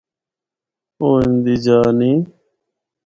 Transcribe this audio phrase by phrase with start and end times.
[0.99, 2.17] او اِن دی جآ نیں۔